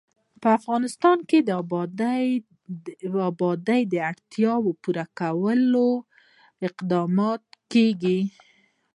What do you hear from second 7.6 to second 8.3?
کېږي.